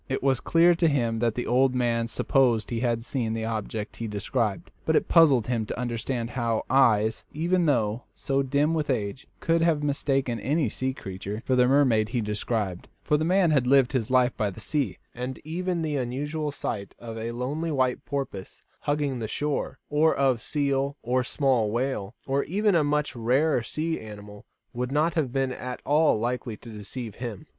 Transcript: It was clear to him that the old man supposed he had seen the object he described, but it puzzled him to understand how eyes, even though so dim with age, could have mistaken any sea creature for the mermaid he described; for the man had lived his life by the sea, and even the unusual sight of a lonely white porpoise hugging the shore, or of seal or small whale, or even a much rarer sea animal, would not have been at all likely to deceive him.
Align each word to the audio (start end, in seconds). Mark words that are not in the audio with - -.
It 0.09 0.23
was 0.23 0.39
clear 0.39 0.73
to 0.73 0.87
him 0.87 1.19
that 1.19 1.35
the 1.35 1.45
old 1.45 1.75
man 1.75 2.07
supposed 2.07 2.71
he 2.71 2.79
had 2.79 3.05
seen 3.05 3.35
the 3.35 3.45
object 3.45 3.97
he 3.97 4.07
described, 4.07 4.71
but 4.83 4.95
it 4.95 5.07
puzzled 5.07 5.45
him 5.45 5.63
to 5.67 5.79
understand 5.79 6.31
how 6.31 6.65
eyes, 6.71 7.23
even 7.33 7.67
though 7.67 8.05
so 8.15 8.41
dim 8.41 8.73
with 8.73 8.89
age, 8.89 9.27
could 9.41 9.61
have 9.61 9.83
mistaken 9.83 10.39
any 10.39 10.69
sea 10.69 10.91
creature 10.95 11.43
for 11.45 11.55
the 11.55 11.67
mermaid 11.67 12.09
he 12.09 12.19
described; 12.19 12.87
for 13.03 13.15
the 13.15 13.23
man 13.23 13.51
had 13.51 13.67
lived 13.67 13.91
his 13.93 14.09
life 14.09 14.35
by 14.35 14.49
the 14.49 14.59
sea, 14.59 14.97
and 15.13 15.37
even 15.43 15.83
the 15.83 15.97
unusual 15.97 16.49
sight 16.49 16.95
of 16.97 17.15
a 17.15 17.31
lonely 17.31 17.69
white 17.69 18.03
porpoise 18.03 18.63
hugging 18.79 19.19
the 19.19 19.27
shore, 19.27 19.77
or 19.87 20.15
of 20.15 20.41
seal 20.41 20.97
or 21.03 21.23
small 21.23 21.69
whale, 21.69 22.15
or 22.25 22.43
even 22.45 22.73
a 22.73 22.83
much 22.83 23.15
rarer 23.15 23.61
sea 23.61 23.99
animal, 23.99 24.45
would 24.73 24.91
not 24.91 25.13
have 25.13 25.31
been 25.31 25.51
at 25.51 25.79
all 25.85 26.19
likely 26.19 26.57
to 26.57 26.71
deceive 26.71 27.13
him. 27.17 27.45